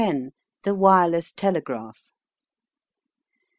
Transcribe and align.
THE 0.63 0.73
WIRELESS 0.73 1.31
TELEGRAPH. 1.33 2.13